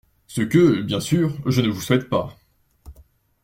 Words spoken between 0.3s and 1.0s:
que, bien